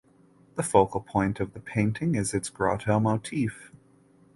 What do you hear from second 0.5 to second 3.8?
The focal point of the painting is its grotto motif.